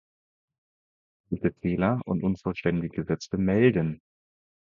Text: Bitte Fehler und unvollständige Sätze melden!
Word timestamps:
Bitte 1.29 1.53
Fehler 1.61 2.01
und 2.05 2.23
unvollständige 2.23 3.03
Sätze 3.05 3.37
melden! 3.37 4.01